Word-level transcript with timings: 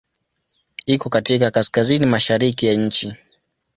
Iko 0.85 1.09
katika 1.09 1.51
kaskazini-mashariki 1.51 2.65
ya 2.65 2.73
nchi. 2.73 3.15